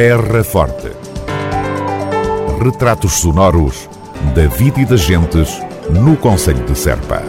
Terra 0.00 0.44
Forte. 0.44 0.92
Retratos 2.62 3.14
sonoros 3.14 3.90
da 4.32 4.46
vida 4.46 4.80
e 4.80 4.84
das 4.84 5.00
gentes 5.00 5.60
no 5.90 6.16
Conselho 6.16 6.64
de 6.66 6.78
Serpa. 6.78 7.20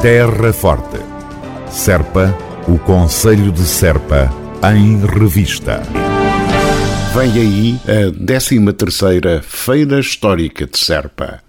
Terra 0.00 0.52
Forte. 0.52 1.00
Serpa, 1.68 2.32
o 2.68 2.78
Conselho 2.78 3.50
de 3.50 3.64
Serpa, 3.64 4.32
em 4.72 5.04
revista. 5.04 5.82
Vem 7.16 7.32
aí 7.32 7.80
a 7.88 8.12
13ª 8.12 9.42
Feira 9.42 9.98
Histórica 9.98 10.68
de 10.68 10.78
Serpa. 10.78 11.40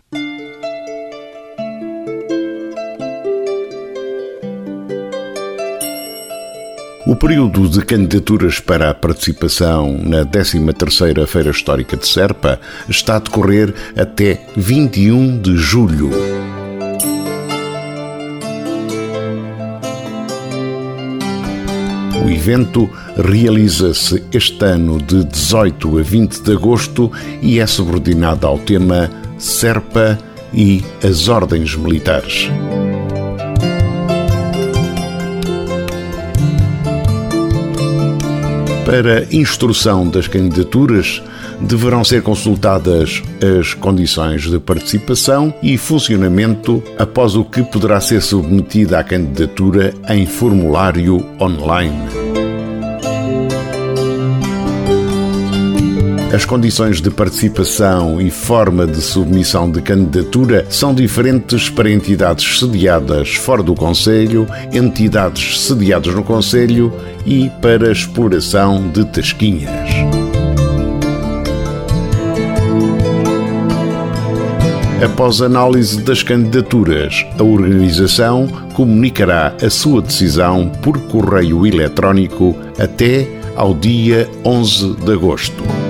O 7.15 7.17
período 7.17 7.69
de 7.69 7.79
candidaturas 7.79 8.59
para 8.59 8.89
a 8.89 8.93
participação 8.93 9.97
na 10.03 10.25
13ª 10.25 11.25
Feira 11.25 11.49
Histórica 11.49 11.95
de 11.95 12.05
Serpa 12.05 12.59
está 12.89 13.15
a 13.15 13.19
decorrer 13.19 13.73
até 13.95 14.45
21 14.57 15.39
de 15.39 15.55
julho. 15.55 16.09
O 22.21 22.29
evento 22.29 22.89
realiza-se 23.15 24.21
este 24.33 24.65
ano 24.65 25.01
de 25.01 25.23
18 25.23 25.97
a 25.97 26.01
20 26.01 26.41
de 26.41 26.51
agosto 26.51 27.09
e 27.41 27.61
é 27.61 27.65
subordinado 27.65 28.45
ao 28.45 28.59
tema 28.59 29.09
Serpa 29.37 30.19
e 30.53 30.83
as 31.01 31.29
Ordens 31.29 31.77
Militares. 31.77 32.49
Para 38.85 39.25
instrução 39.35 40.07
das 40.07 40.27
candidaturas, 40.27 41.21
deverão 41.59 42.03
ser 42.03 42.21
consultadas 42.21 43.23
as 43.59 43.73
condições 43.73 44.43
de 44.43 44.59
participação 44.59 45.51
e 45.61 45.75
funcionamento, 45.75 46.83
após 46.97 47.35
o 47.35 47.43
que 47.43 47.63
poderá 47.63 47.99
ser 47.99 48.21
submetida 48.21 48.99
a 48.99 49.03
candidatura 49.03 49.91
em 50.07 50.27
formulário 50.27 51.25
online. 51.41 52.24
As 56.35 56.43
condições 56.43 56.99
de 56.99 57.09
participação 57.09 58.19
e 58.19 58.29
forma 58.29 58.85
de 58.85 58.99
submissão 58.99 59.71
de 59.71 59.81
candidatura 59.81 60.65
são 60.69 60.93
diferentes 60.93 61.69
para 61.69 61.89
entidades 61.89 62.59
sediadas 62.59 63.35
fora 63.35 63.63
do 63.63 63.73
Conselho, 63.73 64.45
entidades 64.73 65.61
sediadas 65.61 66.13
no 66.13 66.25
Conselho 66.25 66.93
e 67.25 67.49
para 67.61 67.89
exploração 67.89 68.85
de 68.89 69.05
tasquinhas. 69.05 69.71
Após 75.01 75.41
análise 75.41 76.01
das 76.01 76.21
candidaturas, 76.21 77.25
a 77.39 77.43
organização 77.43 78.45
comunicará 78.73 79.55
a 79.63 79.69
sua 79.69 80.01
decisão 80.01 80.67
por 80.83 80.99
correio 81.03 81.65
eletrónico 81.65 82.53
até 82.77 83.25
ao 83.55 83.73
dia 83.73 84.29
11 84.43 84.95
de 84.95 85.13
agosto. 85.13 85.84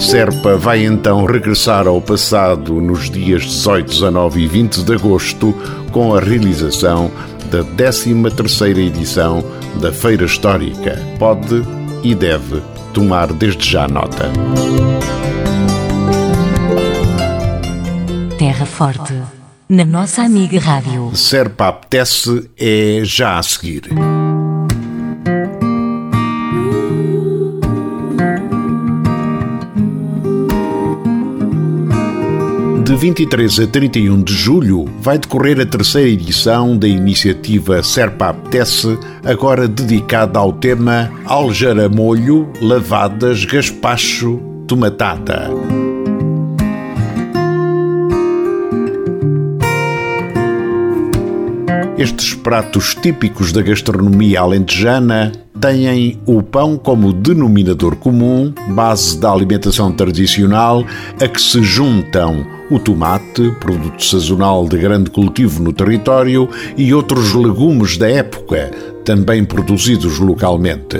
Serpa 0.00 0.56
vai 0.56 0.84
então 0.84 1.26
regressar 1.26 1.86
ao 1.86 2.00
passado 2.00 2.80
nos 2.80 3.10
dias 3.10 3.42
18, 3.42 3.90
19 3.90 4.40
e 4.40 4.46
20 4.46 4.82
de 4.82 4.94
agosto 4.94 5.54
com 5.92 6.14
a 6.14 6.20
realização 6.20 7.10
da 7.50 7.62
13ª 7.62 8.78
edição 8.78 9.44
da 9.80 9.92
Feira 9.92 10.24
Histórica. 10.24 10.98
Pode 11.18 11.62
e 12.02 12.14
deve 12.14 12.62
tomar 12.94 13.30
desde 13.32 13.70
já 13.70 13.86
nota. 13.86 14.30
Terra 18.38 18.64
Forte, 18.64 19.14
na 19.68 19.84
nossa 19.84 20.22
amiga 20.22 20.58
Rádio. 20.58 21.14
Serpa 21.14 21.68
apetece 21.68 22.50
é 22.58 23.02
já 23.04 23.38
a 23.38 23.42
seguir. 23.42 23.82
23 33.00 33.60
a 33.60 33.66
31 33.66 34.22
de 34.22 34.34
julho 34.34 34.84
vai 35.00 35.16
decorrer 35.16 35.58
a 35.58 35.64
terceira 35.64 36.10
edição 36.10 36.76
da 36.76 36.86
iniciativa 36.86 37.82
Serpa 37.82 38.28
Apetece, 38.28 38.98
agora 39.24 39.66
dedicada 39.66 40.38
ao 40.38 40.52
tema 40.52 41.10
Aljaramolho, 41.24 42.52
Lavadas, 42.60 43.46
Gaspacho, 43.46 44.38
Tomatada. 44.66 45.48
Estes 51.96 52.34
pratos 52.34 52.94
típicos 52.94 53.50
da 53.50 53.62
gastronomia 53.62 54.42
alentejana 54.42 55.32
têm 55.58 56.18
o 56.26 56.42
pão 56.42 56.76
como 56.76 57.14
denominador 57.14 57.96
comum, 57.96 58.52
base 58.74 59.18
da 59.18 59.32
alimentação 59.32 59.90
tradicional, 59.90 60.84
a 61.18 61.26
que 61.26 61.40
se 61.40 61.62
juntam 61.62 62.59
o 62.70 62.78
tomate, 62.78 63.50
produto 63.60 64.04
sazonal 64.04 64.68
de 64.68 64.78
grande 64.78 65.10
cultivo 65.10 65.62
no 65.62 65.72
território, 65.72 66.48
e 66.76 66.94
outros 66.94 67.34
legumes 67.34 67.96
da 67.96 68.08
época, 68.08 68.70
também 69.04 69.44
produzidos 69.44 70.18
localmente. 70.18 70.98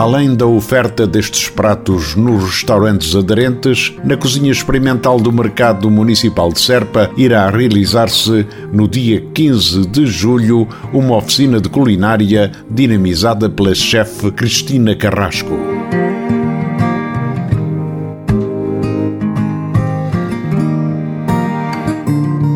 Além 0.00 0.34
da 0.34 0.46
oferta 0.46 1.06
destes 1.06 1.50
pratos 1.50 2.16
nos 2.16 2.42
restaurantes 2.44 3.14
aderentes, 3.14 3.92
na 4.02 4.16
cozinha 4.16 4.50
experimental 4.50 5.20
do 5.20 5.30
Mercado 5.30 5.90
Municipal 5.90 6.50
de 6.50 6.58
Serpa 6.58 7.10
irá 7.18 7.50
realizar-se 7.50 8.46
no 8.72 8.88
dia 8.88 9.20
15 9.34 9.86
de 9.88 10.06
julho 10.06 10.66
uma 10.90 11.16
oficina 11.16 11.60
de 11.60 11.68
culinária 11.68 12.50
dinamizada 12.70 13.50
pela 13.50 13.74
chefe 13.74 14.30
Cristina 14.30 14.96
Carrasco. 14.96 15.69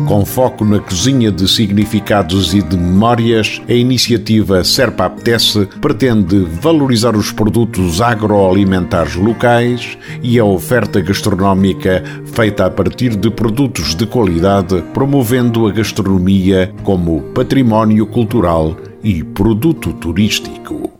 Com 0.05 0.23
foco 0.23 0.63
na 0.63 0.79
cozinha 0.79 1.31
de 1.31 1.47
significados 1.47 2.53
e 2.53 2.61
de 2.61 2.77
memórias, 2.77 3.59
a 3.67 3.73
iniciativa 3.73 4.63
Serpa 4.63 5.05
Apetece 5.05 5.67
pretende 5.81 6.45
valorizar 6.61 7.15
os 7.15 7.31
produtos 7.31 8.01
agroalimentares 8.01 9.15
locais 9.15 9.97
e 10.21 10.37
a 10.37 10.45
oferta 10.45 11.01
gastronómica 11.01 12.03
feita 12.23 12.67
a 12.67 12.69
partir 12.69 13.15
de 13.15 13.31
produtos 13.31 13.95
de 13.95 14.05
qualidade, 14.05 14.83
promovendo 14.93 15.67
a 15.67 15.71
gastronomia 15.71 16.71
como 16.83 17.21
património 17.33 18.05
cultural 18.05 18.77
e 19.03 19.23
produto 19.23 19.91
turístico. 19.93 20.91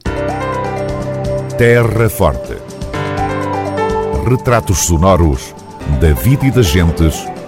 Terra 1.59 2.09
Forte. 2.09 2.57
Retratos 4.27 4.79
sonoros 4.79 5.53
da 6.01 6.11
vida 6.13 6.47
e 6.47 6.51
das 6.51 6.65
gentes 6.65 7.34